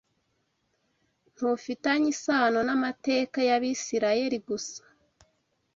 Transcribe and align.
ntufitanye 1.35 2.07
isano 2.15 2.59
n’amateka 2.67 3.37
y’Abisirayeli 3.49 4.37
gusa 4.47 4.81